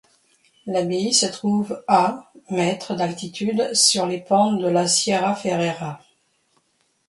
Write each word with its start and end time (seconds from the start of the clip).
L'abbaye 0.65 1.11
se 1.13 1.27
trouve 1.27 1.83
à 1.87 2.31
mètres 2.49 2.95
d'altitude, 2.95 3.75
sur 3.75 4.07
les 4.07 4.19
pentes 4.19 4.59
de 4.59 4.65
la 4.67 4.87
Sierra 4.87 5.35
Ferrera. 5.35 6.01